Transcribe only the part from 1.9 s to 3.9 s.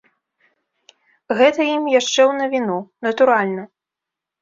яшчэ ў навіну, натуральна.